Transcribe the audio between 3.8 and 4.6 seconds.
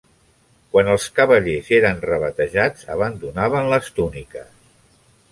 túniques.